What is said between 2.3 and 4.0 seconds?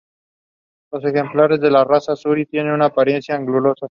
tienen una apariencia angulosa.